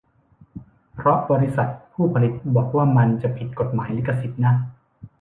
[0.95, 4.53] เพราะบริษัทผู้ผลิตบอกว่ามันจะผิดกฎหมายลิขสิทธิ์นะ